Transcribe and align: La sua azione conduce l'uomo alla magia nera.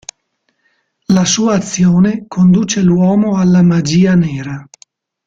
La 1.13 1.25
sua 1.25 1.53
azione 1.53 2.25
conduce 2.27 2.81
l'uomo 2.81 3.37
alla 3.37 3.61
magia 3.61 4.15
nera. 4.15 4.67